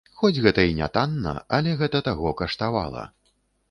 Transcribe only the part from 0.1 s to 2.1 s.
Хоць гэта і нятанна, але гэта